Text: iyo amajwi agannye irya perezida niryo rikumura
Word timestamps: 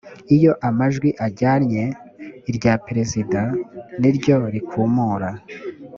iyo 0.35 0.51
amajwi 0.67 1.09
agannye 1.27 1.83
irya 2.49 2.73
perezida 2.85 3.41
niryo 3.99 4.37
rikumura 4.53 5.29